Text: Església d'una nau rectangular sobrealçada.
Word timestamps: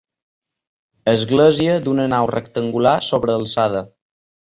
Església 1.11 1.75
d'una 1.87 2.05
nau 2.13 2.29
rectangular 2.31 2.95
sobrealçada. 3.09 3.85